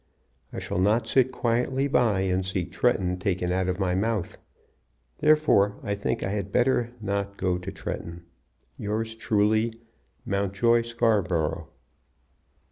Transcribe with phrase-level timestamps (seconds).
[0.51, 4.39] I shall not sit quietly by and see Tretton taken out of my mouth.
[5.19, 8.23] Therefore I think I had better not go to Tretton.
[8.79, 9.75] "Yours truly,
[10.25, 11.67] "MOUNTJOY SCARBOROUGH."